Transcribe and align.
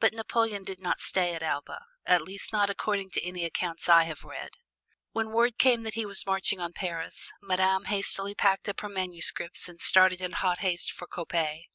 But 0.00 0.12
Napoleon 0.12 0.64
did 0.64 0.80
not 0.80 0.98
stay 0.98 1.32
at 1.32 1.40
Elba, 1.44 1.84
at 2.06 2.22
least 2.22 2.52
not 2.52 2.70
according 2.70 3.10
to 3.10 3.24
any 3.24 3.44
accounts 3.44 3.88
I 3.88 4.02
have 4.02 4.24
read. 4.24 4.50
When 5.12 5.30
word 5.30 5.58
came 5.58 5.84
that 5.84 5.94
he 5.94 6.04
was 6.04 6.26
marching 6.26 6.58
on 6.60 6.72
Paris, 6.72 7.30
Madame 7.40 7.84
hastily 7.84 8.34
packed 8.34 8.68
up 8.68 8.80
her 8.80 8.88
manuscripts 8.88 9.68
and 9.68 9.78
started 9.80 10.20
in 10.20 10.32
hot 10.32 10.58
haste 10.58 10.90
for 10.90 11.06
Coppet. 11.06 11.66